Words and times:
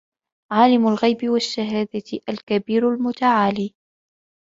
عالم 0.51 0.87
الغيب 0.87 1.29
والشهادة 1.29 2.21
الكبير 2.29 2.89
المتعال 2.93 3.73